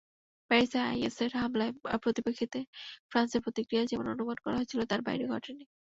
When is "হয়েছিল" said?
4.57-4.79